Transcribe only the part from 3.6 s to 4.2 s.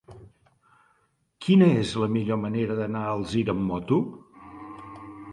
moto?